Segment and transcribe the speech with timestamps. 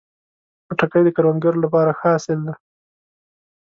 [0.67, 2.53] خټکی د کروندګرو لپاره ښه حاصل دی.